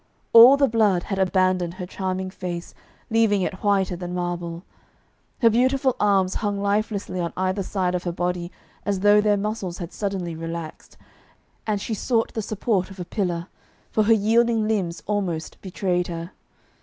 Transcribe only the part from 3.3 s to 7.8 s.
it whiter than marble; her beautiful arms hung lifelessly on either